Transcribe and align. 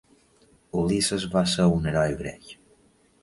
Ulisses 0.83 1.27
va 1.35 1.45
ser 1.53 1.67
un 1.75 1.85
heroi 1.91 2.15
grec. 2.25 2.51